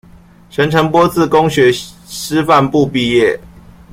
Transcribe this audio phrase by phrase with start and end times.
[0.49, 3.39] 陳澄波自公學師範部畢業